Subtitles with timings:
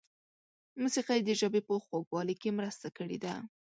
[0.81, 3.33] موسیقۍ د ژبې په خوږوالي کې مرسته کړې ده.